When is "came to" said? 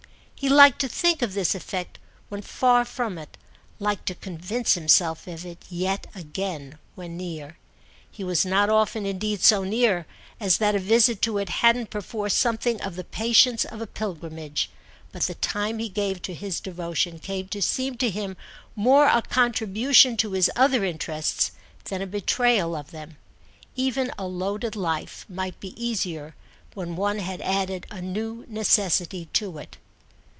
17.19-17.61